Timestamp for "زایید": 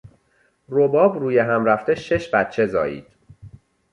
2.65-3.05